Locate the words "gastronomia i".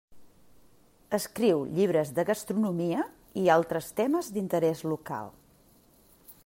2.31-3.45